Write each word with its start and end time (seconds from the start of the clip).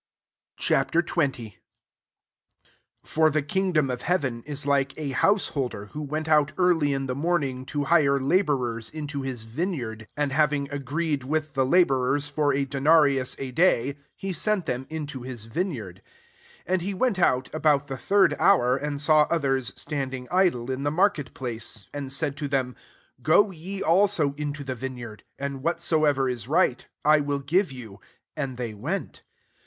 Ch. 0.57 0.69
XX. 0.71 0.97
1•• 1.15 1.31
For 3.03 3.29
the 3.29 3.43
klng» 3.43 3.71
dom 3.73 3.91
of 3.91 4.01
heaven, 4.01 4.41
is 4.47 4.65
like 4.65 4.97
a 4.97 5.11
householder 5.11 5.91
who 5.93 6.01
went 6.01 6.27
out 6.27 6.53
e«^ 6.53 6.73
ly 6.81 6.87
ii^ 6.87 7.05
the 7.05 7.13
morning, 7.13 7.67
to 7.67 7.83
hire 7.83 8.17
la 8.19 8.41
bourers 8.41 8.89
into 8.89 9.21
his 9.21 9.43
vineyard. 9.43 10.07
2 10.17 10.17
And 10.23 10.31
having 10.31 10.67
agreed 10.71 11.23
with 11.23 11.53
the 11.53 11.63
la* 11.67 11.83
bourers 11.83 12.27
for 12.31 12.51
a 12.51 12.65
denarius 12.65 13.35
a 13.37 13.51
day^ 13.51 13.95
he 14.15 14.33
sent 14.33 14.65
them 14.65 14.87
into 14.89 15.21
his 15.21 15.45
vineyard. 15.45 16.01
3 16.65 16.73
And 16.73 16.81
he 16.81 16.95
went 16.95 17.19
out, 17.19 17.53
about 17.53 17.85
the 17.85 17.95
third 17.95 18.35
hour, 18.39 18.75
and 18.75 18.99
saw 18.99 19.27
odiers 19.27 19.71
stand 19.77 20.15
ing 20.15 20.27
idle, 20.31 20.71
in 20.71 20.81
the 20.81 20.89
market 20.89 21.35
place, 21.35 21.87
4 21.93 21.99
and 21.99 22.09
^aid 22.09 22.35
to 22.37 22.47
them, 22.47 22.75
< 22.99 23.21
Go 23.21 23.51
ye 23.51 23.83
also 23.83 24.33
into 24.33 24.63
the 24.63 24.73
vineyard, 24.73 25.23
and 25.37 25.61
whatso 25.61 26.05
ever 26.05 26.27
is 26.27 26.47
right 26.47 26.87
I 27.05 27.19
will 27.19 27.37
give 27.37 27.71
you/ 27.71 27.99
And 28.35 28.57
they 28.57 28.73
went. 28.73 29.21